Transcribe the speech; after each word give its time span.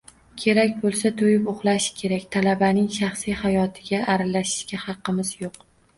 Kerak 0.43 0.71
boʻlsa 0.85 1.09
toʻyib 1.19 1.51
uxlashi 1.51 1.93
kerak, 1.99 2.25
talabaning 2.37 2.87
shaxsiy 2.97 3.35
hayotiga 3.43 4.01
aralashishga 4.15 4.81
haqqimiz 4.87 5.35
yoʻq. 5.45 5.63